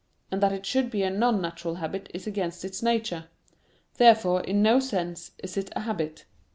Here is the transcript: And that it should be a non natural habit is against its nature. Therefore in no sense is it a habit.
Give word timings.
And 0.31 0.41
that 0.41 0.51
it 0.51 0.65
should 0.65 0.89
be 0.89 1.03
a 1.03 1.11
non 1.11 1.39
natural 1.41 1.75
habit 1.75 2.09
is 2.11 2.25
against 2.25 2.65
its 2.65 2.81
nature. 2.81 3.25
Therefore 3.97 4.41
in 4.41 4.63
no 4.63 4.79
sense 4.79 5.29
is 5.43 5.57
it 5.57 5.69
a 5.75 5.81
habit. 5.81 6.25